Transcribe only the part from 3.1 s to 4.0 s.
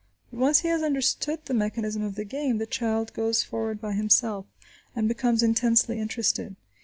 goes forward by